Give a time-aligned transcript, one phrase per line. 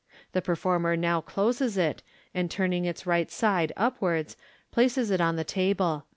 [0.31, 2.01] The performer now closes it,
[2.33, 4.35] and turning its right side upwards,
[4.71, 6.05] places it on the table.